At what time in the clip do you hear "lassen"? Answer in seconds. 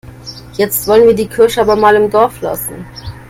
2.41-2.87